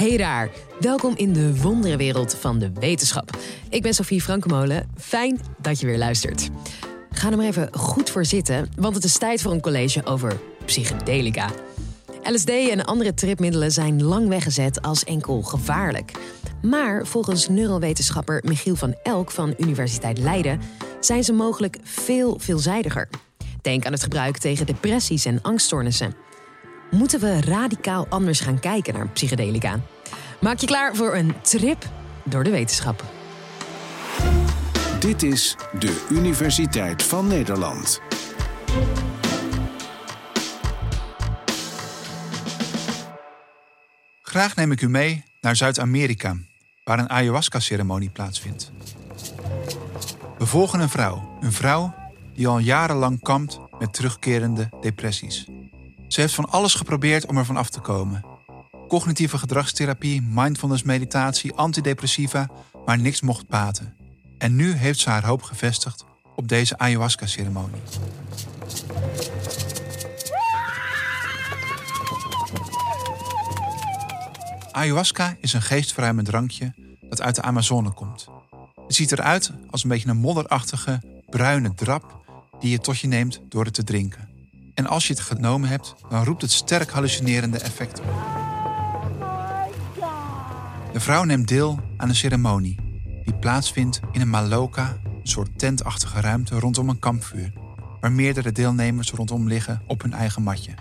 Hey 0.00 0.16
daar, 0.16 0.50
welkom 0.78 1.12
in 1.16 1.32
de 1.32 1.60
wonderenwereld 1.62 2.34
van 2.34 2.58
de 2.58 2.72
wetenschap. 2.72 3.38
Ik 3.68 3.82
ben 3.82 3.94
Sofie 3.94 4.22
Frankemolen, 4.22 4.90
fijn 4.96 5.40
dat 5.58 5.80
je 5.80 5.86
weer 5.86 5.98
luistert. 5.98 6.48
Ga 7.10 7.30
er 7.30 7.36
maar 7.36 7.46
even 7.46 7.74
goed 7.74 8.10
voor 8.10 8.24
zitten, 8.24 8.68
want 8.76 8.94
het 8.94 9.04
is 9.04 9.18
tijd 9.18 9.42
voor 9.42 9.52
een 9.52 9.60
college 9.60 10.04
over 10.04 10.40
psychedelica. 10.64 11.50
LSD 12.22 12.48
en 12.48 12.84
andere 12.84 13.14
tripmiddelen 13.14 13.72
zijn 13.72 14.02
lang 14.02 14.28
weggezet 14.28 14.82
als 14.82 15.04
enkel 15.04 15.42
gevaarlijk. 15.42 16.12
Maar 16.62 17.06
volgens 17.06 17.48
neurowetenschapper 17.48 18.42
Michiel 18.44 18.76
van 18.76 18.94
Elk 19.02 19.30
van 19.30 19.54
Universiteit 19.56 20.18
Leiden 20.18 20.60
zijn 21.00 21.24
ze 21.24 21.32
mogelijk 21.32 21.78
veel 21.82 22.38
veelzijdiger. 22.38 23.08
Denk 23.62 23.86
aan 23.86 23.92
het 23.92 24.02
gebruik 24.02 24.38
tegen 24.38 24.66
depressies 24.66 25.24
en 25.24 25.42
angststoornissen. 25.42 26.14
Moeten 26.90 27.20
we 27.20 27.40
radicaal 27.40 28.06
anders 28.08 28.40
gaan 28.40 28.60
kijken 28.60 28.94
naar 28.94 29.08
psychedelica? 29.08 29.80
Maak 30.40 30.58
je 30.58 30.66
klaar 30.66 30.96
voor 30.96 31.14
een 31.14 31.34
trip 31.42 31.88
door 32.24 32.44
de 32.44 32.50
wetenschap. 32.50 33.04
Dit 35.00 35.22
is 35.22 35.56
de 35.78 36.06
Universiteit 36.10 37.02
van 37.02 37.26
Nederland. 37.26 38.00
Graag 44.22 44.56
neem 44.56 44.72
ik 44.72 44.80
u 44.80 44.88
mee 44.88 45.24
naar 45.40 45.56
Zuid-Amerika, 45.56 46.36
waar 46.84 46.98
een 46.98 47.10
ayahuasca-ceremonie 47.10 48.10
plaatsvindt. 48.10 48.72
We 50.38 50.46
volgen 50.46 50.80
een 50.80 50.88
vrouw, 50.88 51.38
een 51.40 51.52
vrouw 51.52 51.94
die 52.34 52.48
al 52.48 52.58
jarenlang 52.58 53.22
kampt 53.22 53.60
met 53.78 53.92
terugkerende 53.92 54.68
depressies. 54.80 55.46
Ze 56.12 56.20
heeft 56.20 56.34
van 56.34 56.50
alles 56.50 56.74
geprobeerd 56.74 57.26
om 57.26 57.36
ervan 57.36 57.56
af 57.56 57.70
te 57.70 57.80
komen. 57.80 58.24
Cognitieve 58.88 59.38
gedragstherapie, 59.38 60.22
mindfulness 60.22 60.82
meditatie, 60.82 61.54
antidepressiva, 61.54 62.48
maar 62.84 62.98
niks 62.98 63.20
mocht 63.20 63.48
baten. 63.48 63.96
En 64.38 64.56
nu 64.56 64.72
heeft 64.72 65.00
ze 65.00 65.10
haar 65.10 65.26
hoop 65.26 65.42
gevestigd 65.42 66.04
op 66.36 66.48
deze 66.48 66.78
ayahuasca-ceremonie. 66.78 67.80
Ayahuasca 74.70 75.36
is 75.40 75.52
een 75.52 75.62
geestverruimend 75.62 76.26
drankje 76.26 76.74
dat 77.00 77.20
uit 77.20 77.34
de 77.34 77.42
Amazone 77.42 77.90
komt. 77.90 78.28
Het 78.86 78.94
ziet 78.94 79.12
eruit 79.12 79.52
als 79.70 79.82
een 79.82 79.88
beetje 79.88 80.08
een 80.08 80.16
modderachtige, 80.16 81.00
bruine 81.28 81.74
drap 81.74 82.24
die 82.60 82.70
je 82.70 82.78
tot 82.78 82.98
je 82.98 83.06
neemt 83.06 83.40
door 83.48 83.64
het 83.64 83.74
te 83.74 83.84
drinken. 83.84 84.29
En 84.80 84.86
als 84.86 85.06
je 85.06 85.12
het 85.12 85.22
genomen 85.22 85.68
hebt, 85.68 85.94
dan 86.08 86.24
roept 86.24 86.42
het 86.42 86.50
sterk 86.50 86.90
hallucinerende 86.90 87.58
effecten 87.58 88.04
op. 88.04 88.10
De 90.92 91.00
vrouw 91.00 91.24
neemt 91.24 91.48
deel 91.48 91.80
aan 91.96 92.08
een 92.08 92.14
ceremonie 92.14 92.78
die 93.24 93.34
plaatsvindt 93.34 94.00
in 94.12 94.20
een 94.20 94.30
maloka, 94.30 94.96
een 95.04 95.20
soort 95.22 95.58
tentachtige 95.58 96.20
ruimte 96.20 96.58
rondom 96.58 96.88
een 96.88 96.98
kampvuur, 96.98 97.52
waar 98.00 98.12
meerdere 98.12 98.52
deelnemers 98.52 99.10
rondom 99.10 99.48
liggen 99.48 99.82
op 99.86 100.02
hun 100.02 100.12
eigen 100.12 100.42
matje. 100.42 100.74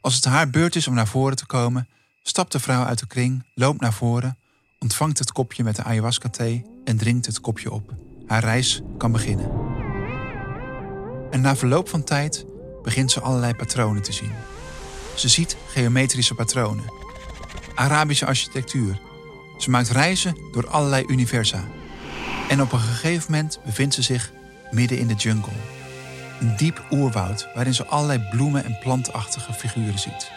Als 0.00 0.14
het 0.14 0.24
haar 0.24 0.50
beurt 0.50 0.76
is 0.76 0.88
om 0.88 0.94
naar 0.94 1.08
voren 1.08 1.36
te 1.36 1.46
komen, 1.46 1.88
stapt 2.22 2.52
de 2.52 2.60
vrouw 2.60 2.84
uit 2.84 2.98
de 2.98 3.06
kring, 3.06 3.44
loopt 3.54 3.80
naar 3.80 3.92
voren, 3.92 4.38
ontvangt 4.78 5.18
het 5.18 5.32
kopje 5.32 5.64
met 5.64 5.76
de 5.76 5.82
ayahuasca-thee 5.82 6.64
en 6.84 6.96
drinkt 6.96 7.26
het 7.26 7.40
kopje 7.40 7.70
op. 7.70 7.94
Haar 8.26 8.42
reis 8.42 8.82
kan 8.98 9.12
beginnen. 9.12 9.50
En 11.30 11.40
na 11.40 11.56
verloop 11.56 11.88
van 11.88 12.04
tijd 12.04 12.46
begint 12.86 13.10
ze 13.10 13.20
allerlei 13.20 13.54
patronen 13.54 14.02
te 14.02 14.12
zien. 14.12 14.32
Ze 15.14 15.28
ziet 15.28 15.56
geometrische 15.66 16.34
patronen, 16.34 16.84
Arabische 17.74 18.26
architectuur. 18.26 19.00
Ze 19.58 19.70
maakt 19.70 19.90
reizen 19.90 20.36
door 20.52 20.68
allerlei 20.68 21.04
universa. 21.06 21.64
En 22.48 22.60
op 22.60 22.72
een 22.72 22.78
gegeven 22.78 23.30
moment 23.30 23.58
bevindt 23.64 23.94
ze 23.94 24.02
zich 24.02 24.32
midden 24.70 24.98
in 24.98 25.06
de 25.06 25.14
jungle. 25.14 25.52
Een 26.40 26.56
diep 26.56 26.86
oerwoud 26.90 27.48
waarin 27.54 27.74
ze 27.74 27.86
allerlei 27.86 28.28
bloemen 28.30 28.64
en 28.64 28.78
plantachtige 28.78 29.52
figuren 29.52 29.98
ziet. 29.98 30.30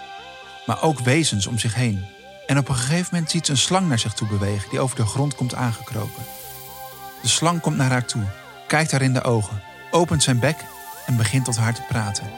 Maar 0.66 0.81
ook 0.81 1.00
wezens 1.00 1.47
om 1.47 1.59
zich 1.59 1.74
heen. 1.75 2.06
En 2.47 2.57
op 2.57 2.69
een 2.69 2.75
gegeven 2.75 3.07
moment 3.12 3.31
ziet 3.31 3.45
ze 3.45 3.51
een 3.51 3.57
slang 3.57 3.88
naar 3.88 4.00
zich 4.00 4.13
toe 4.13 4.28
bewegen 4.28 4.69
die 4.69 4.79
over 4.79 4.95
de 4.95 5.06
grond 5.06 5.35
komt 5.35 5.53
aangekropen. 5.53 6.24
De 7.22 7.28
slang 7.28 7.62
komt 7.62 7.78
naar 7.78 7.91
haar 7.91 8.06
toe, 8.06 8.24
kijkt 8.68 8.91
haar 8.91 9.01
in 9.01 9.13
de 9.13 9.24
ogen, 9.24 9.62
opent 9.91 10.24
zijn 10.24 10.40
bek 10.40 10.57
en 11.09 11.18
begint 11.18 11.46
tot 11.46 11.58
haar 11.58 11.74
te 11.74 11.81
praten. 11.81 12.31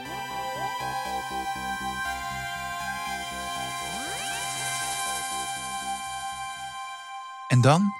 En 7.48 7.60
dan 7.60 7.92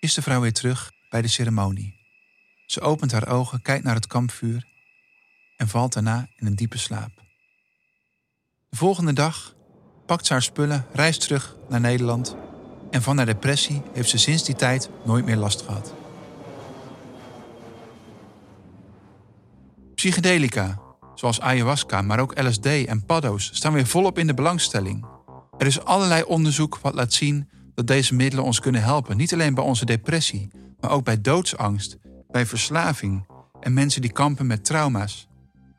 is 0.00 0.14
de 0.14 0.22
vrouw 0.22 0.40
weer 0.40 0.52
terug 0.52 0.92
bij 1.10 1.22
de 1.22 1.28
ceremonie. 1.28 1.94
Ze 2.66 2.80
opent 2.80 3.12
haar 3.12 3.28
ogen, 3.28 3.62
kijkt 3.62 3.84
naar 3.84 3.94
het 3.94 4.06
kampvuur 4.06 4.66
en 5.56 5.68
valt 5.68 5.92
daarna 5.92 6.28
in 6.36 6.46
een 6.46 6.56
diepe 6.56 6.78
slaap. 6.78 7.22
De 8.68 8.76
volgende 8.76 9.12
dag 9.12 9.54
pakt 10.06 10.26
ze 10.26 10.32
haar 10.32 10.42
spullen, 10.42 10.86
reist 10.92 11.20
terug 11.20 11.56
naar 11.68 11.80
Nederland 11.80 12.36
en 12.90 13.02
van 13.02 13.16
haar 13.16 13.26
depressie 13.26 13.82
heeft 13.92 14.08
ze 14.08 14.18
sinds 14.18 14.44
die 14.44 14.54
tijd 14.54 14.90
nooit 15.04 15.24
meer 15.24 15.36
last 15.36 15.62
gehad. 15.62 16.03
Psychedelica, 20.04 20.78
zoals 21.14 21.40
ayahuasca, 21.40 22.02
maar 22.02 22.18
ook 22.18 22.40
LSD 22.40 22.66
en 22.66 23.04
paddo's, 23.06 23.50
staan 23.52 23.72
weer 23.72 23.86
volop 23.86 24.18
in 24.18 24.26
de 24.26 24.34
belangstelling. 24.34 25.06
Er 25.58 25.66
is 25.66 25.84
allerlei 25.84 26.22
onderzoek 26.22 26.78
wat 26.78 26.94
laat 26.94 27.12
zien 27.12 27.48
dat 27.74 27.86
deze 27.86 28.14
middelen 28.14 28.44
ons 28.44 28.60
kunnen 28.60 28.82
helpen. 28.82 29.16
Niet 29.16 29.32
alleen 29.32 29.54
bij 29.54 29.64
onze 29.64 29.84
depressie, 29.84 30.50
maar 30.80 30.90
ook 30.90 31.04
bij 31.04 31.20
doodsangst, 31.20 31.96
bij 32.30 32.46
verslaving 32.46 33.26
en 33.60 33.72
mensen 33.72 34.00
die 34.00 34.12
kampen 34.12 34.46
met 34.46 34.64
trauma's. 34.64 35.28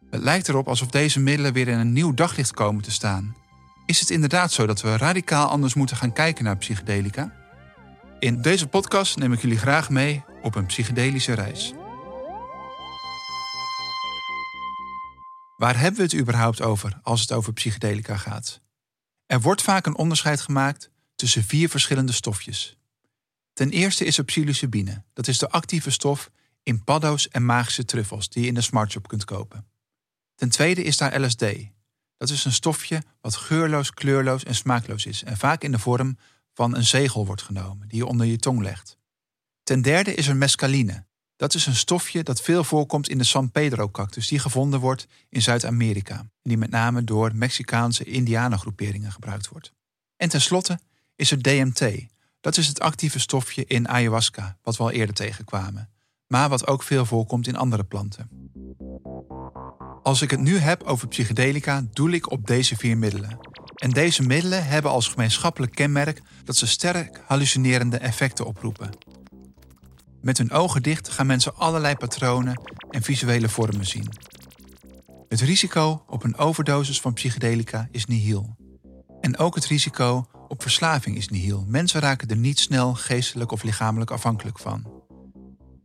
Het 0.10 0.22
lijkt 0.22 0.48
erop 0.48 0.68
alsof 0.68 0.88
deze 0.88 1.20
middelen 1.20 1.54
weer 1.54 1.68
in 1.68 1.80
een 1.80 1.94
nieuw 1.94 2.14
daglicht 2.14 2.52
komen 2.52 2.84
te 2.84 2.92
staan. 2.92 3.36
Is 3.86 4.00
het 4.00 4.10
inderdaad 4.10 4.52
zo 4.52 4.66
dat 4.66 4.82
we 4.82 4.98
radicaal 4.98 5.48
anders 5.48 5.74
moeten 5.74 5.98
gaan 5.98 6.14
kijken 6.14 6.44
naar 6.44 6.58
psychedelica? 6.58 7.34
In 8.20 8.42
deze 8.42 8.68
podcast 8.68 9.18
neem 9.18 9.34
ik 9.34 9.42
jullie 9.42 9.58
graag 9.58 9.90
mee 9.90 10.24
op 10.42 10.56
een 10.56 10.66
psychedelische 10.66 11.34
reis. 11.34 11.74
Waar 15.66 15.80
hebben 15.80 15.98
we 15.98 16.04
het 16.06 16.16
überhaupt 16.16 16.62
over 16.62 17.00
als 17.02 17.22
het 17.22 17.32
over 17.32 17.54
psychedelica 17.54 18.18
gaat? 18.18 18.62
Er 19.26 19.42
wordt 19.42 19.62
vaak 19.62 19.86
een 19.86 19.96
onderscheid 19.96 20.42
gemaakt 20.42 20.90
tussen 21.16 21.44
vier 21.44 21.70
verschillende 21.70 22.12
stofjes. 22.12 22.78
Ten 23.54 23.70
eerste 23.70 24.06
is 24.06 24.18
er 24.18 24.24
psilocybine. 24.24 25.04
Dat 25.14 25.28
is 25.28 25.38
de 25.38 25.50
actieve 25.50 25.90
stof 25.90 26.32
in 26.64 26.84
paddo's 26.84 27.28
en 27.28 27.46
magische 27.46 27.86
truffels 27.86 28.30
die 28.30 28.42
je 28.42 28.48
in 28.48 28.54
de 28.54 28.62
smartshop 28.62 29.08
kunt 29.08 29.24
kopen. 29.24 29.68
Ten 30.36 30.50
tweede 30.50 30.84
is 30.84 30.98
daar 30.98 31.22
LSD. 31.22 31.46
Dat 32.18 32.30
is 32.30 32.46
een 32.46 32.52
stofje 32.52 33.04
wat 33.22 33.36
geurloos, 33.36 33.94
kleurloos 33.94 34.44
en 34.44 34.56
smaakloos 34.56 35.06
is 35.06 35.24
en 35.24 35.38
vaak 35.38 35.64
in 35.64 35.72
de 35.72 35.80
vorm 35.80 36.18
van 36.54 36.76
een 36.76 36.86
zegel 36.86 37.26
wordt 37.26 37.42
genomen 37.42 37.88
die 37.88 37.98
je 37.98 38.06
onder 38.06 38.28
je 38.28 38.38
tong 38.38 38.62
legt. 38.62 38.98
Ten 39.64 39.82
derde 39.82 40.14
is 40.14 40.28
er 40.28 40.36
mescaline. 40.36 41.06
Dat 41.36 41.54
is 41.54 41.66
een 41.66 41.76
stofje 41.76 42.24
dat 42.24 42.42
veel 42.42 42.64
voorkomt 42.64 43.10
in 43.10 43.18
de 43.18 43.24
San 43.24 43.52
Pedro-cactus, 43.52 44.28
die 44.28 44.40
gevonden 44.40 44.80
wordt 44.80 45.08
in 45.30 45.42
Zuid-Amerika. 45.42 46.18
En 46.18 46.30
die 46.42 46.58
met 46.58 46.70
name 46.70 47.04
door 47.04 47.36
Mexicaanse 47.36 48.04
indianengroeperingen 48.04 49.12
gebruikt 49.12 49.48
wordt. 49.48 49.74
En 50.18 50.30
tenslotte 50.30 50.80
is 51.16 51.32
er 51.32 51.42
DMT. 51.42 52.06
Dat 52.42 52.58
is 52.58 52.68
het 52.68 52.80
actieve 52.80 53.20
stofje 53.20 53.66
in 53.66 53.88
ayahuasca, 53.88 54.58
wat 54.62 54.78
we 54.78 54.84
al 54.84 54.92
eerder 54.92 55.16
tegenkwamen. 55.16 55.90
Maar 56.28 56.50
wat 56.50 56.68
ook 56.68 56.84
veel 56.84 57.06
voorkomt 57.06 57.48
in 57.48 57.56
andere 57.56 57.84
planten. 57.84 58.30
Als 60.04 60.22
ik 60.22 60.32
het 60.32 60.40
nu 60.40 60.58
heb 60.58 60.84
over 60.84 61.08
psychedelica, 61.08 61.86
doel 61.94 62.10
ik 62.10 62.32
op 62.32 62.48
deze 62.48 62.76
vier 62.76 62.98
middelen. 62.98 63.38
En 63.76 63.90
deze 63.90 64.24
middelen 64.24 64.66
hebben 64.68 64.92
als 64.92 65.08
gemeenschappelijk 65.08 65.76
kenmerk 65.76 66.22
dat 66.44 66.56
ze 66.56 66.68
sterk 66.68 67.22
hallucinerende 67.26 67.98
effecten 67.98 68.46
oproepen. 68.46 68.90
Met 70.26 70.38
hun 70.38 70.52
ogen 70.52 70.84
dicht 70.84 71.10
gaan 71.10 71.26
mensen 71.26 71.56
allerlei 71.56 71.96
patronen 71.96 72.62
en 72.90 73.02
visuele 73.02 73.50
vormen 73.50 73.86
zien. 73.86 74.10
Het 75.28 75.42
risico 75.42 76.04
op 76.08 76.24
een 76.24 76.38
overdosis 76.38 77.02
van 77.02 77.14
psychedelica 77.14 77.88
is 77.92 78.06
nihil. 78.06 78.56
En 79.22 79.38
ook 79.38 79.56
het 79.56 79.66
risico 79.66 80.26
op 80.48 80.62
verslaving 80.62 81.18
is 81.18 81.30
nihil. 81.30 81.66
Mensen 81.68 82.02
raken 82.02 82.28
er 82.28 82.38
niet 82.38 82.60
snel 82.60 82.94
geestelijk 82.94 83.52
of 83.52 83.64
lichamelijk 83.64 84.12
afhankelijk 84.12 84.60
van. 84.60 85.04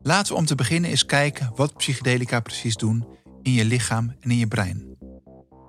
Laten 0.02 0.32
we 0.32 0.38
om 0.38 0.46
te 0.46 0.54
beginnen 0.54 0.90
eens 0.90 1.06
kijken 1.06 1.52
wat 1.54 1.76
psychedelica 1.76 2.40
precies 2.40 2.76
doen 2.76 3.06
in 3.42 3.52
je 3.52 3.64
lichaam 3.64 4.16
en 4.20 4.30
in 4.30 4.38
je 4.38 4.48
brein. 4.48 4.96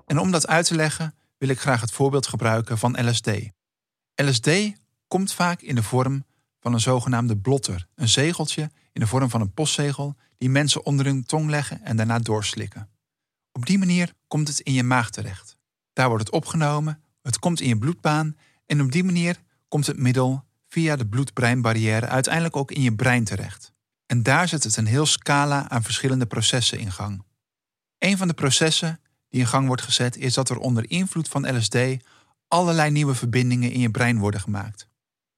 En 0.06 0.19
om 0.19 0.31
dat 0.31 0.47
uit 0.47 0.65
te 0.65 0.75
leggen 0.75 1.15
wil 1.38 1.50
ik 1.50 1.59
graag 1.59 1.81
het 1.81 1.91
voorbeeld 1.91 2.27
gebruiken 2.27 2.77
van 2.77 3.09
LSD. 3.09 3.29
LSD 4.15 4.50
komt 5.07 5.33
vaak 5.33 5.62
in 5.62 5.75
de 5.75 5.83
vorm 5.83 6.25
van 6.61 6.73
een 6.73 6.79
zogenaamde 6.79 7.37
blotter, 7.37 7.87
een 7.95 8.09
zegeltje 8.09 8.71
in 8.91 9.01
de 9.01 9.07
vorm 9.07 9.29
van 9.29 9.41
een 9.41 9.53
postzegel 9.53 10.15
die 10.37 10.49
mensen 10.49 10.85
onder 10.85 11.05
hun 11.05 11.25
tong 11.25 11.49
leggen 11.49 11.83
en 11.83 11.95
daarna 11.97 12.19
doorslikken. 12.19 12.89
Op 13.51 13.65
die 13.65 13.77
manier 13.77 14.13
komt 14.27 14.47
het 14.47 14.59
in 14.59 14.73
je 14.73 14.83
maag 14.83 15.09
terecht. 15.09 15.57
Daar 15.93 16.07
wordt 16.07 16.23
het 16.23 16.33
opgenomen, 16.33 17.03
het 17.21 17.39
komt 17.39 17.61
in 17.61 17.67
je 17.67 17.77
bloedbaan 17.77 18.35
En 18.65 18.81
op 18.81 18.91
die 18.91 19.03
manier 19.03 19.41
komt 19.67 19.87
het 19.87 19.97
middel 19.97 20.43
via 20.67 20.95
de 20.95 21.07
bloed-breinbarrière 21.07 22.07
uiteindelijk 22.07 22.55
ook 22.55 22.71
in 22.71 22.81
je 22.81 22.95
brein 22.95 23.23
terecht. 23.23 23.73
En 24.05 24.23
daar 24.23 24.47
zet 24.47 24.63
het 24.63 24.77
een 24.77 24.85
heel 24.85 25.05
scala 25.05 25.69
aan 25.69 25.83
verschillende 25.83 26.25
processen 26.25 26.79
in 26.79 26.91
gang. 26.91 27.23
Een 27.97 28.17
van 28.17 28.27
de 28.27 28.33
processen 28.33 28.99
die 29.29 29.39
in 29.39 29.47
gang 29.47 29.67
wordt 29.67 29.81
gezet 29.81 30.17
is 30.17 30.33
dat 30.33 30.49
er 30.49 30.57
onder 30.57 30.89
invloed 30.89 31.27
van 31.27 31.57
LSD 31.57 31.77
allerlei 32.47 32.91
nieuwe 32.91 33.15
verbindingen 33.15 33.71
in 33.71 33.79
je 33.79 33.91
brein 33.91 34.19
worden 34.19 34.41
gemaakt. 34.41 34.87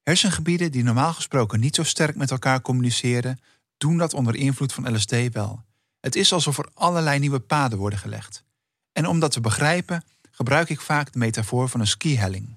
Hersengebieden 0.04 0.72
die 0.72 0.84
normaal 0.84 1.14
gesproken 1.14 1.60
niet 1.60 1.76
zo 1.76 1.84
sterk 1.84 2.16
met 2.16 2.32
elkaar 2.32 2.62
communiceren, 2.62 3.40
doen 3.78 3.98
dat 3.98 4.14
onder 4.14 4.36
invloed 4.36 4.74
van 4.74 4.96
LSD 4.96 5.32
wel. 5.32 5.64
Het 6.00 6.16
is 6.16 6.34
alsof 6.34 6.58
er 6.58 6.70
allerlei 6.74 7.20
nieuwe 7.20 7.40
paden 7.40 7.78
worden 7.78 8.00
gelegd. 8.00 8.44
En 8.92 9.08
om 9.08 9.20
dat 9.20 9.32
te 9.32 9.42
begrijpen, 9.42 10.04
gebruik 10.32 10.70
ik 10.70 10.82
vaak 10.82 11.12
de 11.12 11.20
metafoor 11.20 11.70
van 11.70 11.80
een 11.80 11.88
skihelling. 11.88 12.48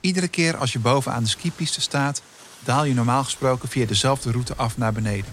Iedere 0.00 0.28
keer 0.28 0.56
als 0.56 0.72
je 0.72 0.78
bovenaan 0.78 1.22
de 1.22 1.28
skipiste 1.28 1.80
staat, 1.80 2.22
daal 2.64 2.84
je 2.84 2.94
normaal 2.94 3.24
gesproken 3.24 3.68
via 3.68 3.86
dezelfde 3.86 4.30
route 4.30 4.56
af 4.56 4.78
naar 4.78 4.92
beneden. 4.92 5.32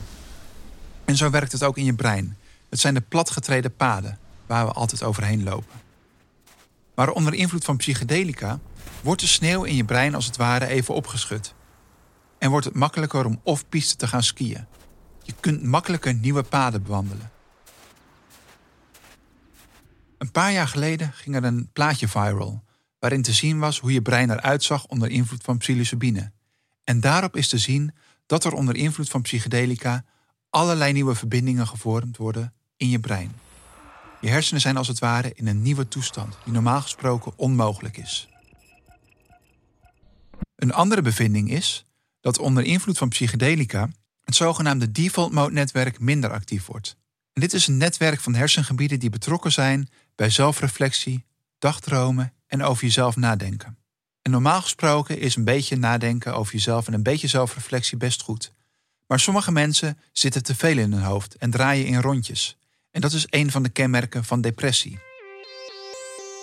En 1.06 1.16
zo 1.18 1.30
werkt 1.30 1.52
het 1.52 1.64
ook 1.64 1.78
in 1.78 1.86
je 1.86 1.94
brein. 1.94 2.38
Het 2.70 2.80
zijn 2.80 2.94
de 2.94 3.02
platgetreden 3.02 3.76
paden 3.76 4.20
waar 4.46 4.66
we 4.66 4.72
altijd 4.72 5.04
overheen 5.04 5.44
lopen. 5.44 5.82
Maar 6.96 7.12
onder 7.12 7.34
invloed 7.34 7.66
van 7.66 7.78
psychedelica 7.78 8.60
wordt 9.02 9.22
de 9.22 9.28
sneeuw 9.28 9.64
in 9.64 9.76
je 9.76 9.86
brein 9.86 10.16
als 10.16 10.26
het 10.26 10.38
ware 10.38 10.68
even 10.68 10.94
opgeschud. 10.94 11.54
En 12.38 12.50
wordt 12.50 12.66
het 12.66 12.76
makkelijker 12.76 13.26
om 13.26 13.40
off-piste 13.44 13.96
te 13.96 14.08
gaan 14.08 14.24
skiën. 14.24 14.66
Je 15.24 15.34
kunt 15.40 15.64
makkelijker 15.64 16.14
nieuwe 16.14 16.44
paden 16.44 16.84
bewandelen. 16.84 17.32
Een 20.18 20.32
paar 20.32 20.52
jaar 20.52 20.68
geleden 20.68 21.12
ging 21.14 21.36
er 21.36 21.44
een 21.44 21.70
plaatje 21.74 22.08
viral 22.08 22.64
waarin 23.00 23.22
te 23.22 23.34
zien 23.34 23.60
was 23.60 23.80
hoe 23.80 23.94
je 23.94 24.02
brein 24.02 24.30
eruit 24.30 24.64
zag 24.64 24.86
onder 24.86 25.10
invloed 25.10 25.44
van 25.44 25.58
psilocybine. 25.58 26.32
En 26.84 27.00
daarop 27.00 27.36
is 27.36 27.48
te 27.48 27.58
zien 27.58 27.94
dat 28.26 28.44
er 28.44 28.54
onder 28.54 28.76
invloed 28.76 29.10
van 29.10 29.22
psychedelica 29.22 30.06
allerlei 30.50 30.94
nieuwe 30.94 31.16
verbindingen 31.16 31.68
gevormd 31.68 32.18
worden 32.18 32.54
in 32.78 32.90
je 32.90 33.00
brein. 33.00 33.32
Je 34.22 34.30
hersenen 34.30 34.62
zijn 34.62 34.78
als 34.78 34.88
het 34.88 35.00
ware 35.00 35.32
in 35.36 35.48
een 35.48 35.62
nieuwe 35.62 35.88
toestand 35.88 36.38
die 36.44 36.54
normaal 36.54 36.82
gesproken 36.82 37.34
onmogelijk 37.36 37.98
is. 37.98 38.30
Een 40.60 40.74
andere 40.74 41.02
bevinding 41.02 41.52
is 41.52 41.86
dat 42.22 42.38
onder 42.38 42.64
invloed 42.64 42.98
van 42.98 43.10
psychedelica 43.10 43.90
het 44.24 44.36
zogenaamde 44.36 44.92
default 44.92 45.32
mode 45.32 45.54
netwerk 45.54 46.00
minder 46.00 46.32
actief 46.32 46.66
wordt. 46.66 46.98
Dit 47.34 47.54
is 47.54 47.68
een 47.68 47.78
netwerk 47.78 48.20
van 48.20 48.36
hersengebieden 48.36 49.00
die 49.00 49.10
betrokken 49.10 49.52
zijn 49.52 49.90
bij 50.16 50.30
zelfreflectie, 50.30 51.26
dagdromen 51.60 52.34
en 52.48 52.64
over 52.64 52.84
jezelf 52.84 53.16
nadenken. 53.16 53.78
En 54.22 54.32
normaal 54.32 54.62
gesproken 54.62 55.20
is 55.20 55.36
een 55.36 55.44
beetje 55.44 55.76
nadenken 55.76 56.36
over 56.36 56.54
jezelf 56.54 56.88
en 56.88 56.94
een 56.94 57.04
beetje 57.04 57.28
zelfreflectie 57.28 57.98
best 57.98 58.22
goed. 58.22 58.52
Maar 59.08 59.20
sommige 59.20 59.52
mensen 59.52 59.98
zitten 60.12 60.44
te 60.44 60.56
veel 60.56 60.78
in 60.78 60.92
hun 60.92 61.04
hoofd 61.04 61.36
en 61.36 61.52
draaien 61.52 61.86
in 61.86 62.02
rondjes. 62.02 62.58
En 62.92 63.02
dat 63.02 63.14
is 63.14 63.26
een 63.30 63.52
van 63.52 63.64
de 63.64 63.70
kenmerken 63.70 64.24
van 64.24 64.42
depressie. 64.42 65.00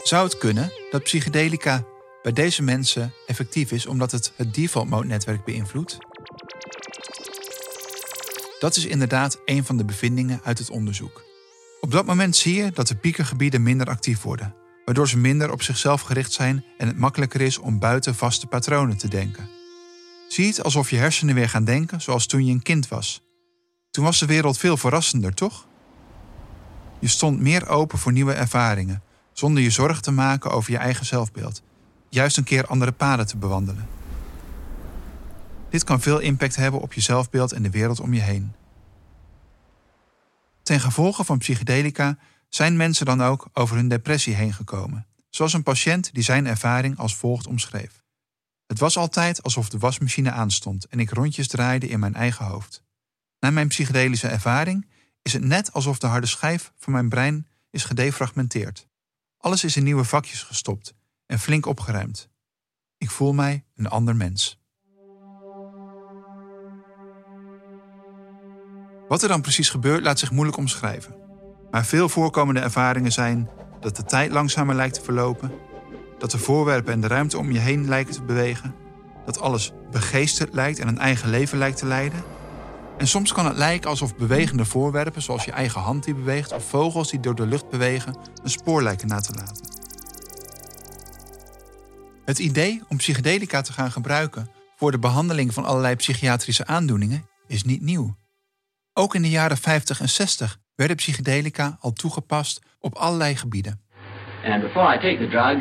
Zou 0.03 0.25
het 0.25 0.39
kunnen 0.39 0.73
dat 0.91 1.03
psychedelica 1.03 1.85
bij 2.27 2.35
deze 2.35 2.63
mensen 2.63 3.13
effectief 3.27 3.73
is 3.73 3.87
omdat 3.87 4.11
het 4.11 4.33
het 4.37 4.55
default 4.55 4.89
mode 4.89 5.07
netwerk 5.07 5.45
beïnvloedt? 5.45 5.99
Dat 8.59 8.77
is 8.77 8.87
inderdaad 8.87 9.41
een 9.45 9.65
van 9.65 9.77
de 9.77 9.85
bevindingen 9.85 10.41
uit 10.45 10.59
het 10.59 10.71
onderzoek. 10.71 11.25
Op 11.81 11.91
dat 11.91 12.07
moment 12.07 12.37
zie 12.37 12.55
je 12.55 12.71
dat 12.71 12.87
de 12.87 12.97
piekengebieden 12.97 13.63
minder 13.63 13.87
actief 13.87 14.23
worden, 14.23 14.55
waardoor 14.85 15.09
ze 15.09 15.19
minder 15.19 15.53
op 15.53 15.63
zichzelf 15.63 16.01
gericht 16.01 16.33
zijn 16.33 16.65
en 16.79 16.87
het 16.87 16.99
makkelijker 16.99 17.41
is 17.41 17.59
om 17.59 17.79
buiten 17.79 18.15
vaste 18.15 18.47
patronen 18.47 18.97
te 18.97 19.09
denken. 19.09 19.49
Zie 20.29 20.47
het 20.47 20.63
alsof 20.63 20.91
je 20.91 20.97
hersenen 20.97 21.35
weer 21.35 21.49
gaan 21.49 21.65
denken 21.65 22.01
zoals 22.01 22.27
toen 22.27 22.47
je 22.47 22.53
een 22.53 22.63
kind 22.63 22.89
was. 22.89 23.23
Toen 23.91 24.05
was 24.05 24.19
de 24.19 24.27
wereld 24.27 24.59
veel 24.59 24.77
verrassender, 24.77 25.35
toch? 25.35 25.67
Je 26.99 27.09
stond 27.09 27.41
meer 27.41 27.69
open 27.69 27.99
voor 27.99 28.13
nieuwe 28.13 28.33
ervaringen, 28.33 29.03
zonder 29.33 29.63
je 29.63 29.71
zorgen 29.71 30.03
te 30.03 30.13
maken 30.13 30.51
over 30.51 30.71
je 30.71 30.79
eigen 30.79 31.07
zelfbeeld. 31.07 31.63
Juist 32.17 32.37
een 32.37 32.45
keer 32.45 32.67
andere 32.67 32.93
paden 32.93 33.27
te 33.27 33.37
bewandelen. 33.37 33.89
Dit 35.71 35.85
kan 35.85 36.01
veel 36.01 36.19
impact 36.19 36.57
hebben 36.57 36.81
op 36.81 36.93
je 36.93 37.01
zelfbeeld 37.01 37.53
en 37.53 37.63
de 37.63 37.71
wereld 37.71 38.01
om 38.01 38.15
je 38.15 38.21
heen. 38.21 38.53
Ten 40.63 40.81
gevolge 40.81 41.25
van 41.25 41.39
psychedelica 41.39 42.19
zijn 42.49 42.77
mensen 42.77 43.07
dan 43.07 43.23
ook 43.23 43.49
over 43.53 43.77
hun 43.77 43.89
depressie 43.89 44.35
heen 44.35 44.53
gekomen, 44.53 45.07
zoals 45.31 45.53
een 45.53 45.63
patiënt 45.63 46.15
die 46.15 46.23
zijn 46.23 46.47
ervaring 46.47 46.99
als 46.99 47.17
volgt 47.17 47.47
omschreef. 47.47 48.03
Het 48.67 48.79
was 48.79 48.97
altijd 48.97 49.43
alsof 49.43 49.69
de 49.69 49.79
wasmachine 49.79 50.31
aanstond 50.31 50.87
en 50.87 51.01
ik 51.01 51.11
rondjes 51.11 51.49
draaide 51.49 51.89
in 51.89 52.01
mijn 52.01 52.15
eigen 52.15 52.45
hoofd. 52.45 52.83
Na 53.41 53.51
mijn 53.51 53.69
psychedelische 53.69 54.29
ervaring 54.29 54.87
is 55.23 55.33
het 55.33 55.45
net 55.45 55.73
alsof 55.73 55.99
de 55.99 56.07
harde 56.07 56.27
schijf 56.27 56.73
van 56.77 56.93
mijn 56.93 57.09
brein 57.09 57.47
is 57.71 57.85
gedefragmenteerd. 57.85 58.89
Alles 59.39 59.65
is 59.65 59.77
in 59.77 59.85
nieuwe 59.85 60.05
vakjes 60.05 60.43
gestopt 60.43 60.96
en 61.27 61.39
flink 61.39 61.67
opgeruimd. 61.67 62.29
Ik 62.99 63.11
voel 63.11 63.33
mij 63.33 63.65
een 63.75 63.89
ander 63.89 64.17
mens. 64.17 64.61
Wat 69.09 69.23
er 69.23 69.29
dan 69.29 69.41
precies 69.41 69.69
gebeurt 69.69 70.05
laat 70.05 70.19
zich 70.19 70.31
moeilijk 70.31 70.57
omschrijven. 70.57 71.17
Maar 71.71 71.85
veel 71.85 72.09
voorkomende 72.09 72.61
ervaringen 72.61 73.13
zijn 73.13 73.51
dat 73.81 73.97
de 73.97 74.05
tijd 74.05 74.31
langzamer 74.31 74.75
lijkt 74.75 74.95
te 74.95 75.03
verlopen, 75.03 75.53
dat 76.19 76.31
de 76.31 76.39
voorwerpen 76.39 76.93
en 76.93 77.01
de 77.01 77.07
ruimte 77.07 77.39
om 77.39 77.53
je 77.53 77.59
heen 77.59 77.89
lijken 77.89 78.15
te 78.15 78.23
bewegen, 78.23 78.75
dat 79.25 79.41
alles 79.41 79.73
begeesterd 79.91 80.55
lijkt 80.55 80.79
en 80.79 80.89
een 80.89 80.99
eigen 80.99 81.31
leven 81.31 81.59
lijkt 81.59 81.79
te 81.79 81.87
leiden. 81.87 82.23
En 82.99 83.09
soms 83.09 83.33
kan 83.33 83.47
het 83.47 83.57
lijken 83.57 83.91
alsof 83.91 84.17
bewegende 84.17 84.65
voorwerpen, 84.65 85.23
zoals 85.23 85.45
je 85.45 85.53
eigen 85.53 85.81
hand 85.81 86.05
die 86.05 86.15
beweegt 86.15 86.53
of 86.53 86.69
vogels 86.69 87.11
die 87.11 87.21
door 87.21 87.35
de 87.35 87.47
lucht 87.47 87.69
bewegen, 87.69 88.17
een 88.43 88.51
spoor 88.51 88.83
lijken 88.83 89.09
na 89.09 89.21
te 89.21 89.35
laten. 89.35 89.76
Het 92.27 92.39
idee 92.39 92.83
om 92.89 92.97
psychedelica 92.97 93.61
te 93.61 93.73
gaan 93.73 93.91
gebruiken 93.91 94.51
voor 94.77 94.91
de 94.91 94.99
behandeling 94.99 95.55
van 95.55 95.65
allerlei 95.65 95.97
psychiatrische 95.97 96.67
aandoeningen 96.67 97.29
is 97.47 97.65
niet 97.65 97.83
nieuw. 97.83 98.17
Ook 98.93 99.15
in 99.15 99.23
de 99.23 99.31
jaren 99.31 99.57
50 99.57 100.01
en 100.01 100.09
60 100.09 100.59
werden 100.75 100.97
psychedelica 100.97 101.77
al 101.81 101.93
toegepast 101.93 102.63
op 102.81 102.95
allerlei 102.95 103.37
gebieden. 103.37 103.81
And 104.45 104.63
before 104.63 104.95
I 104.95 104.99
take 105.01 105.19
the 105.19 105.29
drug, 105.29 105.59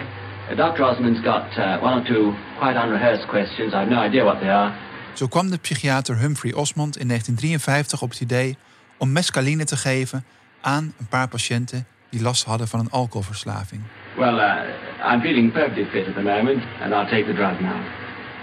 Dr. 0.50 0.84
Osmond's 0.84 1.20
got 1.20 1.58
uh, 1.58 1.84
one 1.84 2.00
or 2.00 2.06
two 2.06 2.34
quite 2.60 2.80
unrehearsed 2.86 3.28
questions. 3.28 3.74
I 3.74 3.76
have 3.76 3.90
no 3.90 4.04
idea 4.06 4.24
what 4.24 4.40
they 4.40 4.50
are. 4.50 4.74
Zo 5.14 5.28
kwam 5.28 5.50
de 5.50 5.58
psychiater 5.58 6.18
Humphrey 6.18 6.54
Osmond 6.54 6.98
in 6.98 7.08
1953 7.08 8.02
op 8.02 8.10
het 8.10 8.20
idee 8.20 8.58
om 8.98 9.12
mescaline 9.12 9.64
te 9.64 9.78
geven 9.78 10.26
aan 10.62 10.94
een 11.00 11.08
paar 11.08 11.28
patiënten 11.28 11.88
die 12.10 12.22
last 12.22 12.44
hadden 12.44 12.68
van 12.68 12.80
een 12.80 12.92
alcoholverslaving. 12.92 13.82
Well, 14.18 14.40
uh, 14.40 15.14
I'm 15.14 15.22
feeling 15.22 15.52
perfectly 15.52 15.86
fit 15.86 16.08
at 16.08 16.16
the 16.16 16.22
moment, 16.22 16.64
and 16.82 16.94
I'll 16.94 17.10
take 17.10 17.26
the 17.26 17.34
drug 17.34 17.60
now. 17.60 17.82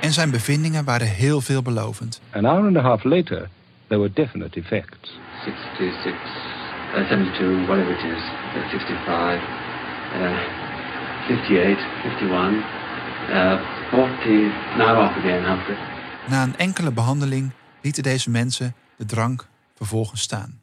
En 0.00 0.12
zijn 0.12 0.30
bevindingen 0.30 0.84
waren 0.84 1.06
heel 1.06 1.40
veelbelovend. 1.40 2.20
An 2.30 2.46
hour 2.46 2.66
and 2.66 2.76
a 2.76 2.80
half 2.80 3.04
later, 3.04 3.48
there 3.86 4.00
were 4.00 4.12
definite 4.14 4.58
effects. 4.58 5.18
66, 5.44 6.14
uh, 6.94 7.08
72, 7.08 7.66
whatever 7.66 7.90
it 7.90 8.04
is, 8.04 8.22
uh, 8.56 8.70
65, 8.70 9.42
uh, 10.14 10.38
58, 11.26 11.78
51, 12.02 12.64
uh, 13.30 13.60
40, 13.90 14.52
now 14.76 14.98
off 14.98 15.16
again, 15.16 15.44
Humphrey. 15.44 15.76
Na 16.28 16.42
een 16.42 16.56
enkele 16.56 16.92
behandeling 16.92 17.50
lieten 17.82 18.02
deze 18.02 18.30
mensen 18.30 18.74
de 18.96 19.04
drank 19.04 19.48
vervolgens 19.74 20.20
staan. 20.20 20.60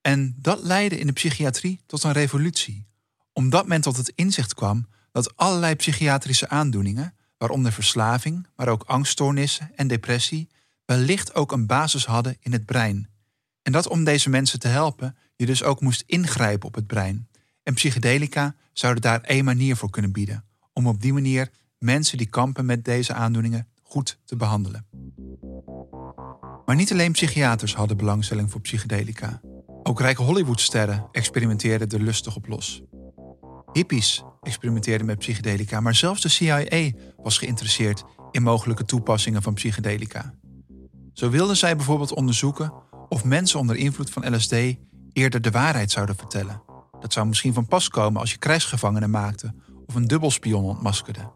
En 0.00 0.34
dat 0.38 0.62
leidde 0.62 0.98
in 0.98 1.06
de 1.06 1.12
psychiatrie 1.12 1.80
tot 1.86 2.04
een 2.04 2.12
revolutie, 2.12 2.86
omdat 3.32 3.66
men 3.66 3.80
tot 3.80 3.96
het 3.96 4.12
inzicht 4.14 4.54
kwam 4.54 4.86
dat 5.12 5.36
allerlei 5.36 5.74
psychiatrische 5.74 6.48
aandoeningen, 6.48 7.14
waaronder 7.38 7.72
verslaving, 7.72 8.46
maar 8.56 8.68
ook 8.68 8.82
angststoornissen 8.82 9.70
en 9.74 9.88
depressie, 9.88 10.48
wellicht 10.84 11.34
ook 11.34 11.52
een 11.52 11.66
basis 11.66 12.06
hadden 12.06 12.36
in 12.40 12.52
het 12.52 12.66
brein. 12.66 13.08
En 13.62 13.72
dat 13.72 13.88
om 13.88 14.04
deze 14.04 14.30
mensen 14.30 14.58
te 14.58 14.68
helpen, 14.68 15.16
je 15.36 15.46
dus 15.46 15.62
ook 15.62 15.80
moest 15.80 16.02
ingrijpen 16.06 16.68
op 16.68 16.74
het 16.74 16.86
brein. 16.86 17.28
En 17.62 17.74
psychedelica 17.74 18.54
zouden 18.72 19.02
daar 19.02 19.20
één 19.20 19.44
manier 19.44 19.76
voor 19.76 19.90
kunnen 19.90 20.12
bieden, 20.12 20.44
om 20.72 20.86
op 20.86 21.00
die 21.00 21.12
manier 21.12 21.50
mensen 21.78 22.18
die 22.18 22.26
kampen 22.26 22.66
met 22.66 22.84
deze 22.84 23.12
aandoeningen 23.12 23.68
goed 23.82 24.18
te 24.24 24.36
behandelen. 24.36 24.86
Maar 26.66 26.76
niet 26.76 26.92
alleen 26.92 27.12
psychiaters 27.12 27.74
hadden 27.74 27.96
belangstelling 27.96 28.50
voor 28.50 28.60
psychedelica. 28.60 29.40
Ook 29.82 30.00
rijke 30.00 30.22
Hollywoodsterren 30.22 31.08
experimenteerden 31.12 31.88
er 31.88 32.02
lustig 32.02 32.36
op 32.36 32.46
los. 32.46 32.82
Hippies 33.72 34.22
experimenteerden 34.40 35.06
met 35.06 35.18
psychedelica, 35.18 35.80
maar 35.80 35.94
zelfs 35.94 36.22
de 36.22 36.28
CIA 36.28 36.90
was 37.16 37.38
geïnteresseerd 37.38 38.04
in 38.30 38.42
mogelijke 38.42 38.84
toepassingen 38.84 39.42
van 39.42 39.54
psychedelica. 39.54 40.34
Zo 41.12 41.30
wilden 41.30 41.56
zij 41.56 41.76
bijvoorbeeld 41.76 42.14
onderzoeken 42.14 42.72
of 43.08 43.24
mensen 43.24 43.58
onder 43.58 43.76
invloed 43.76 44.10
van 44.10 44.36
LSD 44.36 44.54
eerder 45.12 45.40
de 45.40 45.50
waarheid 45.50 45.90
zouden 45.90 46.16
vertellen. 46.16 46.62
Dat 47.00 47.12
zou 47.12 47.26
misschien 47.26 47.54
van 47.54 47.66
pas 47.66 47.88
komen 47.88 48.20
als 48.20 48.30
je 48.30 48.38
krijgsgevangenen 48.38 49.10
maakte 49.10 49.54
of 49.86 49.94
een 49.94 50.06
dubbelspion 50.06 50.64
ontmaskerde. 50.64 51.30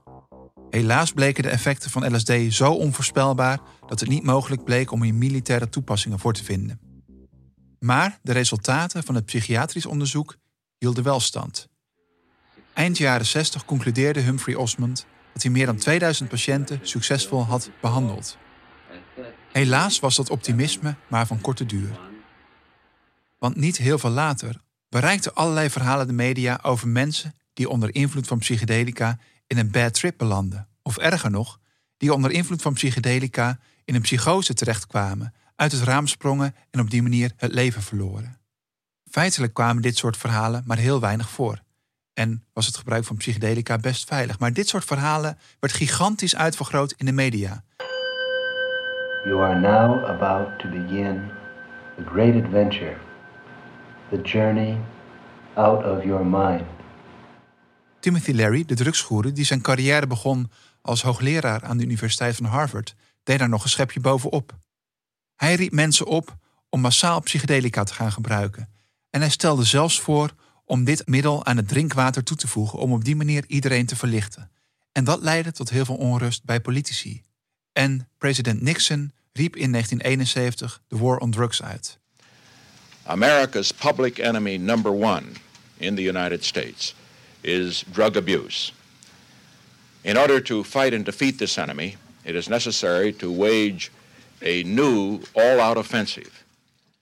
Helaas 0.70 1.12
bleken 1.12 1.42
de 1.42 1.48
effecten 1.48 1.90
van 1.90 2.14
LSD 2.14 2.32
zo 2.48 2.72
onvoorspelbaar 2.72 3.60
dat 3.86 4.00
het 4.00 4.08
niet 4.08 4.24
mogelijk 4.24 4.64
bleek 4.64 4.90
om 4.90 5.02
hier 5.02 5.14
militaire 5.14 5.68
toepassingen 5.68 6.18
voor 6.18 6.32
te 6.32 6.44
vinden. 6.44 6.80
Maar 7.78 8.18
de 8.22 8.32
resultaten 8.32 9.04
van 9.04 9.14
het 9.14 9.24
psychiatrisch 9.24 9.86
onderzoek 9.86 10.36
hielden 10.78 11.04
wel 11.04 11.20
stand. 11.20 11.68
Eind 12.76 12.98
jaren 12.98 13.26
60 13.26 13.64
concludeerde 13.64 14.20
Humphrey 14.20 14.54
Osmond 14.54 15.06
dat 15.32 15.42
hij 15.42 15.50
meer 15.50 15.66
dan 15.66 15.76
2000 15.76 16.28
patiënten 16.28 16.80
succesvol 16.82 17.44
had 17.44 17.70
behandeld. 17.80 18.38
Helaas 19.52 20.00
was 20.00 20.16
dat 20.16 20.30
optimisme 20.30 20.94
maar 21.08 21.26
van 21.26 21.40
korte 21.40 21.66
duur. 21.66 21.98
Want 23.38 23.56
niet 23.56 23.76
heel 23.76 23.98
veel 23.98 24.10
later 24.10 24.60
bereikten 24.88 25.34
allerlei 25.34 25.70
verhalen 25.70 26.06
de 26.06 26.12
media 26.12 26.58
over 26.62 26.88
mensen 26.88 27.34
die 27.52 27.68
onder 27.68 27.94
invloed 27.94 28.26
van 28.26 28.38
psychedelica 28.38 29.18
in 29.46 29.58
een 29.58 29.70
bad 29.70 29.94
trip 29.94 30.18
belanden. 30.18 30.68
Of 30.82 30.96
erger 30.96 31.30
nog, 31.30 31.60
die 31.96 32.12
onder 32.12 32.30
invloed 32.30 32.62
van 32.62 32.72
psychedelica 32.72 33.58
in 33.84 33.94
een 33.94 34.00
psychose 34.00 34.54
terechtkwamen, 34.54 35.34
uit 35.54 35.72
het 35.72 35.82
raam 35.82 36.06
sprongen 36.06 36.54
en 36.70 36.80
op 36.80 36.90
die 36.90 37.02
manier 37.02 37.32
het 37.36 37.52
leven 37.52 37.82
verloren. 37.82 38.38
Feitelijk 39.10 39.54
kwamen 39.54 39.82
dit 39.82 39.96
soort 39.96 40.16
verhalen 40.16 40.62
maar 40.66 40.78
heel 40.78 41.00
weinig 41.00 41.30
voor. 41.30 41.64
En 42.18 42.44
was 42.52 42.66
het 42.66 42.76
gebruik 42.76 43.04
van 43.04 43.16
psychedelica 43.16 43.78
best 43.78 44.04
veilig. 44.08 44.38
Maar 44.38 44.52
dit 44.52 44.68
soort 44.68 44.84
verhalen 44.84 45.38
werd 45.60 45.72
gigantisch 45.72 46.36
uitvergroot 46.36 46.94
in 46.96 47.06
de 47.06 47.12
media. 47.12 47.64
You 49.24 49.42
are 49.42 49.60
now 49.60 50.04
about 50.04 50.58
to 50.58 50.68
begin 50.68 51.30
the 51.96 52.04
great 52.04 52.44
adventure, 52.44 52.96
the 54.10 54.20
journey 54.22 54.78
out 55.54 55.84
of 55.84 56.04
your 56.04 56.26
mind. 56.26 56.64
Timothy 58.00 58.32
Leary, 58.32 58.64
de 58.64 58.74
drugsgoeroe 58.74 59.32
die 59.32 59.44
zijn 59.44 59.60
carrière 59.60 60.06
begon 60.06 60.50
als 60.82 61.02
hoogleraar 61.02 61.64
aan 61.64 61.76
de 61.76 61.84
Universiteit 61.84 62.36
van 62.36 62.46
Harvard, 62.46 62.94
deed 63.22 63.38
daar 63.38 63.48
nog 63.48 63.62
een 63.62 63.70
schepje 63.70 64.00
bovenop. 64.00 64.56
Hij 65.34 65.54
riep 65.54 65.72
mensen 65.72 66.06
op 66.06 66.36
om 66.68 66.80
massaal 66.80 67.20
psychedelica 67.20 67.84
te 67.84 67.94
gaan 67.94 68.12
gebruiken. 68.12 68.68
En 69.10 69.20
hij 69.20 69.30
stelde 69.30 69.64
zelfs 69.64 70.00
voor 70.00 70.30
om 70.66 70.84
dit 70.84 71.06
middel 71.06 71.44
aan 71.44 71.56
het 71.56 71.68
drinkwater 71.68 72.22
toe 72.22 72.36
te 72.36 72.48
voegen 72.48 72.78
om 72.78 72.92
op 72.92 73.04
die 73.04 73.16
manier 73.16 73.44
iedereen 73.46 73.86
te 73.86 73.96
verlichten. 73.96 74.50
En 74.92 75.04
dat 75.04 75.20
leidde 75.20 75.52
tot 75.52 75.70
heel 75.70 75.84
veel 75.84 75.96
onrust 75.96 76.44
bij 76.44 76.60
politici. 76.60 77.22
En 77.72 78.08
president 78.18 78.62
Nixon 78.62 79.12
riep 79.32 79.56
in 79.56 79.70
1971 79.70 80.82
de 80.88 80.96
War 80.96 81.18
on 81.18 81.30
Drugs 81.30 81.62
uit. 81.62 81.98
America's 83.02 83.72
public 83.72 84.18
enemy 84.18 84.56
number 84.56 84.92
one 84.92 85.22
in 85.76 85.94
the 85.94 86.02
United 86.02 86.44
States 86.44 86.94
is 87.40 87.84
drug 87.92 88.16
abuse. 88.16 88.72
In 90.00 90.18
order 90.18 90.42
to 90.42 90.64
fight 90.64 90.94
and 90.94 91.04
defeat 91.04 91.38
this 91.38 91.56
enemy, 91.56 91.96
it 92.22 92.34
is 92.34 92.46
necessary 92.46 93.12
to 93.12 93.36
wage 93.36 93.88
a 94.42 94.62
new 94.64 95.20
all-out 95.32 95.76
offensive. 95.76 96.30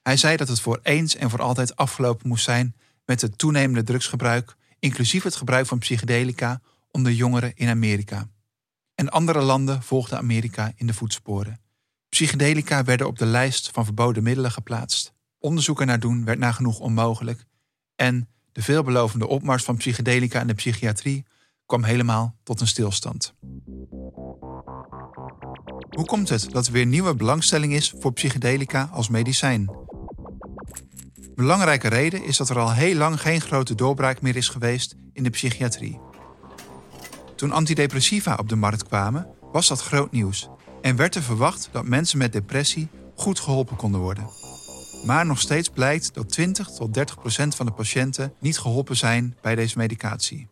Hij 0.03 0.17
zei 0.17 0.37
dat 0.37 0.49
het 0.49 0.61
voor 0.61 0.81
eens 0.83 1.17
en 1.17 1.31
voor 1.31 1.43
altijd 1.43 1.77
afgelopen 1.77 2.29
moest 2.29 2.45
zijn 2.45 2.75
met 3.05 3.21
het 3.21 3.39
toenemende 3.39 3.83
drugsgebruik, 3.83 4.57
inclusief 4.79 5.23
het 5.23 5.37
gebruik 5.37 5.67
van 5.67 5.79
psychedelica 5.79 6.61
onder 6.91 7.13
jongeren 7.13 7.53
in 7.55 7.69
Amerika. 7.69 8.29
En 8.95 9.09
andere 9.09 9.41
landen 9.41 9.83
volgden 9.83 10.19
Amerika 10.19 10.73
in 10.77 10.87
de 10.87 10.95
voetsporen. 10.95 11.61
Psychedelica 12.09 12.85
werden 12.85 13.07
op 13.07 13.19
de 13.19 13.27
lijst 13.27 13.71
van 13.71 13.85
verboden 13.85 14.23
middelen 14.23 14.51
geplaatst. 14.51 15.13
Onderzoeken 15.39 15.87
naar 15.87 16.01
doen 16.01 16.25
werd 16.25 16.39
nagenoeg 16.39 16.79
onmogelijk. 16.79 17.45
En 17.97 18.29
de 18.53 18.63
veelbelovende 18.63 19.27
opmars 19.27 19.65
van 19.65 19.77
psychedelica 19.77 20.41
in 20.41 20.47
de 20.47 20.55
psychiatrie 20.55 21.25
kwam 21.67 21.85
helemaal 21.85 22.37
tot 22.43 22.61
een 22.61 22.67
stilstand. 22.67 23.35
Hoe 25.89 26.05
komt 26.07 26.29
het 26.29 26.51
dat 26.51 26.67
er 26.67 26.73
weer 26.73 26.87
nieuwe 26.87 27.15
belangstelling 27.15 27.73
is 27.73 27.95
voor 27.99 28.13
psychedelica 28.13 28.89
als 28.93 29.09
medicijn? 29.09 29.84
Belangrijke 31.35 31.89
reden 31.89 32.25
is 32.25 32.37
dat 32.37 32.49
er 32.49 32.59
al 32.59 32.73
heel 32.73 32.95
lang 32.95 33.21
geen 33.21 33.41
grote 33.41 33.75
doorbraak 33.75 34.21
meer 34.23 34.37
is 34.37 34.49
geweest 34.49 34.97
in 35.13 35.23
de 35.23 35.31
psychiatrie. 35.31 36.01
Toen 37.37 37.53
antidepressiva 37.53 38.35
op 38.35 38.49
de 38.49 38.57
markt 38.57 38.85
kwamen, 38.85 39.27
was 39.53 39.69
dat 39.69 39.83
groot 39.83 40.13
nieuws 40.13 40.49
en 40.83 40.97
werd 40.97 41.15
er 41.15 41.23
verwacht 41.23 41.69
dat 41.73 41.85
mensen 41.85 42.19
met 42.19 42.33
depressie 42.33 42.89
goed 43.17 43.41
geholpen 43.41 43.77
konden 43.77 44.01
worden. 44.01 44.31
Maar 45.05 45.27
nog 45.27 45.41
steeds 45.41 45.69
blijkt 45.69 46.15
dat 46.15 46.29
20 46.29 46.69
tot 46.69 46.95
30 46.95 47.19
procent 47.19 47.55
van 47.55 47.67
de 47.67 47.73
patiënten 47.73 48.35
niet 48.41 48.59
geholpen 48.59 48.97
zijn 48.97 49.37
bij 49.41 49.55
deze 49.55 49.79
medicatie. 49.79 50.49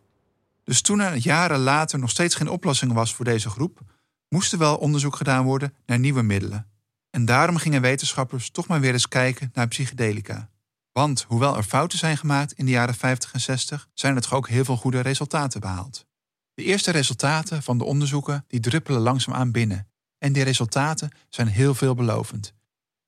Dus 0.64 0.80
toen 0.80 1.00
er 1.00 1.16
jaren 1.16 1.58
later 1.58 1.98
nog 1.98 2.10
steeds 2.10 2.34
geen 2.34 2.50
oplossing 2.50 2.92
was 2.92 3.14
voor 3.14 3.24
deze 3.24 3.50
groep, 3.50 3.80
moest 4.28 4.52
er 4.52 4.58
wel 4.58 4.76
onderzoek 4.76 5.16
gedaan 5.16 5.44
worden 5.44 5.74
naar 5.86 5.98
nieuwe 5.98 6.22
middelen. 6.22 6.66
En 7.10 7.24
daarom 7.24 7.56
gingen 7.56 7.82
wetenschappers 7.82 8.50
toch 8.50 8.66
maar 8.66 8.80
weer 8.80 8.92
eens 8.92 9.08
kijken 9.08 9.50
naar 9.54 9.68
psychedelica. 9.68 10.50
Want 10.92 11.24
hoewel 11.28 11.56
er 11.56 11.62
fouten 11.62 11.98
zijn 11.98 12.16
gemaakt 12.16 12.52
in 12.52 12.64
de 12.64 12.70
jaren 12.70 12.94
50 12.94 13.32
en 13.32 13.40
60, 13.40 13.88
zijn 13.94 14.16
er 14.16 14.22
toch 14.22 14.34
ook 14.34 14.48
heel 14.48 14.64
veel 14.64 14.76
goede 14.76 15.00
resultaten 15.00 15.60
behaald. 15.60 16.06
De 16.54 16.62
eerste 16.62 16.90
resultaten 16.90 17.62
van 17.62 17.78
de 17.78 17.84
onderzoeken 17.84 18.44
die 18.48 18.60
druppelen 18.60 19.00
langzaamaan 19.00 19.50
binnen. 19.50 19.86
En 20.18 20.32
die 20.32 20.42
resultaten 20.42 21.10
zijn 21.28 21.48
heel 21.48 21.74
veelbelovend. 21.74 22.52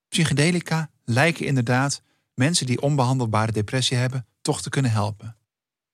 Psychedelica 0.09 0.91
lijken 1.05 1.47
inderdaad 1.47 2.03
mensen 2.35 2.67
die 2.67 2.81
onbehandelbare 2.81 3.53
depressie 3.53 3.97
hebben 3.97 4.27
toch 4.43 4.63
te 4.63 4.71
kunnen 4.71 4.91
helpen. 4.91 5.37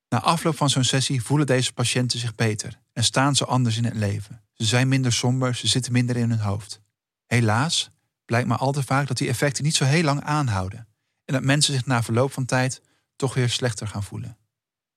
Na 0.08 0.20
afloop 0.20 0.56
van 0.56 0.70
zo'n 0.70 0.84
sessie 0.84 1.22
voelen 1.22 1.46
deze 1.46 1.72
patiënten 1.72 2.18
zich 2.18 2.34
beter 2.34 2.80
en 2.92 3.04
staan 3.04 3.36
ze 3.36 3.44
anders 3.44 3.76
in 3.76 3.84
het 3.84 3.94
leven. 3.94 4.42
Ze 4.54 4.64
zijn 4.64 4.88
minder 4.88 5.12
somber, 5.12 5.54
ze 5.54 5.66
zitten 5.66 5.92
minder 5.92 6.16
in 6.16 6.30
hun 6.30 6.40
hoofd. 6.40 6.80
Helaas 7.26 7.90
blijkt 8.24 8.48
maar 8.48 8.58
al 8.58 8.72
te 8.72 8.82
vaak 8.82 9.06
dat 9.06 9.16
die 9.16 9.28
effecten 9.28 9.64
niet 9.64 9.76
zo 9.76 9.84
heel 9.84 10.02
lang 10.02 10.22
aanhouden 10.22 10.88
en 11.30 11.36
dat 11.36 11.44
mensen 11.44 11.74
zich 11.74 11.86
na 11.86 12.02
verloop 12.02 12.32
van 12.32 12.44
tijd 12.44 12.82
toch 13.16 13.34
weer 13.34 13.48
slechter 13.48 13.86
gaan 13.86 14.02
voelen. 14.02 14.36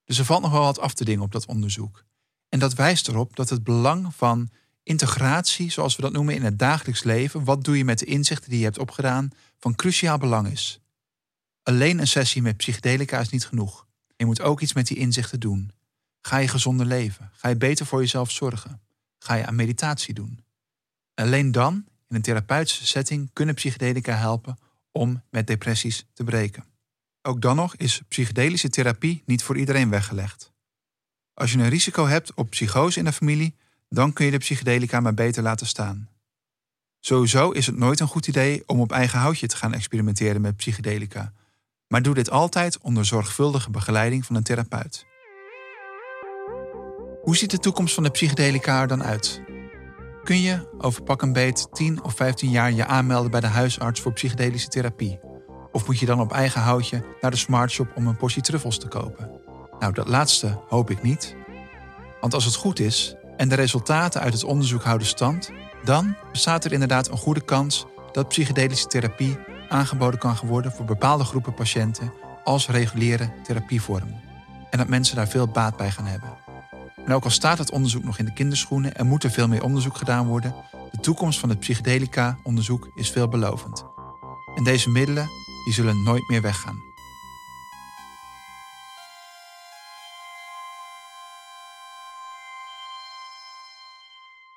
Dus 0.05 0.17
er 0.17 0.25
valt 0.25 0.41
nog 0.41 0.51
wel 0.51 0.61
wat 0.61 0.79
af 0.79 0.93
te 0.93 1.05
dingen 1.05 1.23
op 1.23 1.31
dat 1.31 1.45
onderzoek. 1.45 2.03
En 2.49 2.59
dat 2.59 2.73
wijst 2.73 3.07
erop 3.07 3.35
dat 3.35 3.49
het 3.49 3.63
belang 3.63 4.15
van 4.15 4.49
integratie, 4.83 5.71
zoals 5.71 5.95
we 5.95 6.01
dat 6.01 6.11
noemen 6.11 6.35
in 6.35 6.43
het 6.43 6.59
dagelijks 6.59 7.03
leven, 7.03 7.43
wat 7.43 7.63
doe 7.63 7.77
je 7.77 7.85
met 7.85 7.99
de 7.99 8.05
inzichten 8.05 8.49
die 8.49 8.59
je 8.59 8.65
hebt 8.65 8.77
opgedaan, 8.77 9.29
van 9.59 9.75
cruciaal 9.75 10.17
belang 10.17 10.47
is. 10.47 10.79
Alleen 11.63 11.99
een 11.99 12.07
sessie 12.07 12.41
met 12.41 12.57
psychedelica 12.57 13.19
is 13.19 13.29
niet 13.29 13.45
genoeg. 13.45 13.87
Je 14.15 14.25
moet 14.25 14.41
ook 14.41 14.61
iets 14.61 14.73
met 14.73 14.87
die 14.87 14.97
inzichten 14.97 15.39
doen. 15.39 15.71
Ga 16.21 16.37
je 16.37 16.47
gezonder 16.47 16.85
leven? 16.85 17.31
Ga 17.33 17.49
je 17.49 17.57
beter 17.57 17.85
voor 17.85 17.99
jezelf 17.99 18.31
zorgen? 18.31 18.81
Ga 19.19 19.33
je 19.33 19.45
aan 19.45 19.55
meditatie 19.55 20.13
doen? 20.13 20.39
Alleen 21.13 21.51
dan, 21.51 21.73
in 22.09 22.15
een 22.15 22.21
therapeutische 22.21 22.85
setting, 22.87 23.29
kunnen 23.33 23.55
psychedelica 23.55 24.15
helpen 24.15 24.57
om 24.93 25.23
met 25.29 25.47
depressies 25.47 26.05
te 26.13 26.23
breken. 26.23 26.65
Ook 27.21 27.41
dan 27.41 27.55
nog 27.55 27.75
is 27.75 28.01
psychedelische 28.07 28.69
therapie 28.69 29.23
niet 29.25 29.43
voor 29.43 29.57
iedereen 29.57 29.89
weggelegd. 29.89 30.51
Als 31.33 31.51
je 31.51 31.57
een 31.57 31.69
risico 31.69 32.07
hebt 32.07 32.33
op 32.33 32.49
psychose 32.49 32.99
in 32.99 33.05
de 33.05 33.11
familie, 33.11 33.55
dan 33.89 34.13
kun 34.13 34.25
je 34.25 34.31
de 34.31 34.37
psychedelica 34.37 34.99
maar 34.99 35.13
beter 35.13 35.43
laten 35.43 35.67
staan. 35.67 36.09
Sowieso 36.99 37.51
is 37.51 37.65
het 37.65 37.77
nooit 37.77 37.99
een 37.99 38.07
goed 38.07 38.27
idee 38.27 38.63
om 38.65 38.79
op 38.79 38.91
eigen 38.91 39.19
houtje 39.19 39.47
te 39.47 39.55
gaan 39.55 39.73
experimenteren 39.73 40.41
met 40.41 40.55
psychedelica, 40.55 41.33
maar 41.87 42.01
doe 42.01 42.13
dit 42.13 42.29
altijd 42.29 42.77
onder 42.77 43.05
zorgvuldige 43.05 43.69
begeleiding 43.69 44.25
van 44.25 44.35
een 44.35 44.43
therapeut. 44.43 45.05
Hoe 47.21 47.37
ziet 47.37 47.51
de 47.51 47.59
toekomst 47.59 47.93
van 47.93 48.03
de 48.03 48.09
psychedelica 48.09 48.81
er 48.81 48.87
dan 48.87 49.03
uit? 49.03 49.41
Kun 50.23 50.41
je 50.41 50.67
over 50.77 51.03
pak 51.03 51.21
een 51.21 51.33
beet 51.33 51.67
10 51.71 52.03
of 52.03 52.13
15 52.13 52.49
jaar 52.49 52.71
je 52.71 52.85
aanmelden 52.85 53.31
bij 53.31 53.39
de 53.39 53.47
huisarts 53.47 54.01
voor 54.01 54.13
psychedelische 54.13 54.67
therapie? 54.67 55.19
Of 55.71 55.87
moet 55.87 55.99
je 55.99 56.05
dan 56.05 56.19
op 56.19 56.31
eigen 56.31 56.61
houtje 56.61 57.03
naar 57.21 57.31
de 57.31 57.37
smartshop 57.37 57.91
om 57.95 58.07
een 58.07 58.17
portie 58.17 58.41
truffels 58.41 58.77
te 58.77 58.87
kopen? 58.87 59.31
Nou, 59.79 59.93
dat 59.93 60.07
laatste 60.07 60.59
hoop 60.67 60.89
ik 60.89 61.03
niet. 61.03 61.35
Want 62.21 62.33
als 62.33 62.45
het 62.45 62.55
goed 62.55 62.79
is 62.79 63.15
en 63.37 63.49
de 63.49 63.55
resultaten 63.55 64.21
uit 64.21 64.33
het 64.33 64.43
onderzoek 64.43 64.83
houden 64.83 65.07
stand, 65.07 65.51
dan 65.83 66.15
bestaat 66.31 66.65
er 66.65 66.73
inderdaad 66.73 67.09
een 67.09 67.17
goede 67.17 67.43
kans 67.43 67.85
dat 68.11 68.27
psychedelische 68.27 68.87
therapie 68.87 69.37
aangeboden 69.69 70.19
kan 70.19 70.37
worden 70.43 70.71
voor 70.71 70.85
bepaalde 70.85 71.23
groepen 71.23 71.53
patiënten 71.53 72.13
als 72.43 72.67
reguliere 72.67 73.29
therapievorm. 73.43 74.19
En 74.69 74.77
dat 74.77 74.87
mensen 74.87 75.15
daar 75.15 75.27
veel 75.27 75.47
baat 75.47 75.77
bij 75.77 75.91
gaan 75.91 76.05
hebben. 76.05 76.42
En 77.05 77.13
ook 77.13 77.23
al 77.23 77.29
staat 77.29 77.57
het 77.57 77.71
onderzoek 77.71 78.03
nog 78.03 78.17
in 78.17 78.25
de 78.25 78.33
kinderschoenen 78.33 78.95
en 78.95 79.07
moet 79.07 79.23
er 79.23 79.31
veel 79.31 79.47
meer 79.47 79.63
onderzoek 79.63 79.97
gedaan 79.97 80.27
worden, 80.27 80.55
de 80.91 80.99
toekomst 80.99 81.39
van 81.39 81.49
het 81.49 81.59
psychedelica-onderzoek 81.59 82.89
is 82.95 83.11
veelbelovend. 83.11 83.85
En 84.55 84.63
deze 84.63 84.89
middelen 84.89 85.27
die 85.63 85.73
zullen 85.73 86.03
nooit 86.03 86.29
meer 86.29 86.41
weggaan. 86.41 86.91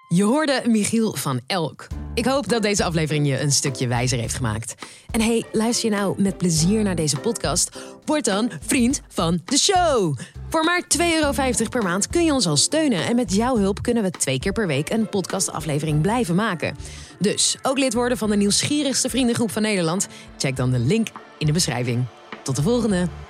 Je 0.09 0.25
hoorde 0.25 0.63
Michiel 0.67 1.15
van 1.15 1.41
Elk. 1.47 1.87
Ik 2.17 2.25
hoop 2.25 2.49
dat 2.49 2.63
deze 2.63 2.85
aflevering 2.85 3.27
je 3.27 3.41
een 3.41 3.53
stukje 3.53 3.87
wijzer 3.87 4.19
heeft 4.19 4.35
gemaakt. 4.35 4.75
En 5.11 5.21
hey, 5.21 5.45
luister 5.53 5.91
je 5.91 5.97
nou 5.97 6.23
met 6.23 6.39
plezier 6.39 6.83
naar 6.83 6.95
deze 6.95 7.17
podcast? 7.17 7.79
Word 8.05 8.25
dan 8.25 8.51
vriend 8.67 9.03
van 9.09 9.41
de 9.45 9.59
show. 9.59 10.17
Voor 10.49 10.65
maar 10.65 10.83
2,50 10.99 11.05
euro 11.15 11.33
per 11.71 11.83
maand 11.83 12.09
kun 12.09 12.25
je 12.25 12.33
ons 12.33 12.47
al 12.47 12.57
steunen. 12.57 13.07
En 13.07 13.17
met 13.17 13.35
jouw 13.35 13.57
hulp 13.57 13.83
kunnen 13.83 14.03
we 14.03 14.11
twee 14.11 14.39
keer 14.39 14.53
per 14.53 14.67
week 14.67 14.91
een 14.91 15.09
podcastaflevering 15.09 16.01
blijven 16.01 16.35
maken. 16.35 16.77
Dus 17.19 17.57
ook 17.63 17.79
lid 17.79 17.95
worden 17.95 18.19
van 18.19 18.31
de 18.31 18.37
nieuwsgierigste 18.37 19.09
vriendengroep 19.09 19.51
van 19.51 19.63
Nederland? 19.63 20.07
Check 20.37 20.57
dan 20.57 20.71
de 20.71 20.79
link 20.79 21.09
in 21.39 21.47
de 21.47 21.53
beschrijving. 21.53 22.05
Tot 22.43 22.57
de 22.57 22.63
volgende! 22.63 23.26